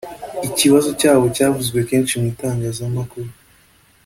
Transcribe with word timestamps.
Ikibazo 0.47 0.89
cyabo 0.99 1.25
cyavuzwe 1.35 1.79
kenshi 1.89 2.13
mu 2.19 2.25
itangazamakuru 2.33 3.29